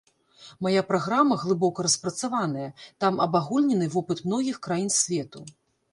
Мая 0.67 0.81
праграма 0.91 1.35
глыбока 1.43 1.79
распрацаваная, 1.87 2.69
там 3.05 3.13
абагульнены 3.29 3.91
вопыт 3.97 4.25
многіх 4.29 4.57
краін 4.69 4.89
свету. 5.01 5.39